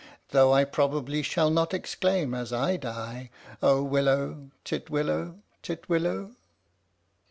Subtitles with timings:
[0.29, 3.29] Though I probably shall not exclaim as I die"
[3.61, 6.33] Oh willow, titwillow, titwillow!